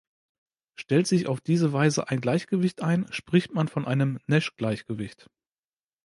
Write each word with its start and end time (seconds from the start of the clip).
Stellt 0.73 1.05
sich 1.05 1.27
auf 1.27 1.41
diese 1.41 1.73
Weise 1.73 2.09
ein 2.09 2.21
Gleichgewicht 2.21 2.81
ein, 2.81 3.05
spricht 3.13 3.53
man 3.53 3.67
von 3.67 3.85
einem 3.85 4.17
Nash-Gleichgewicht. 4.25 5.29